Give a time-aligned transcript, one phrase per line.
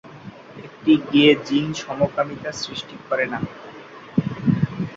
[0.59, 3.39] একটি gay gene সমকামিতা সৃষ্টি করে না।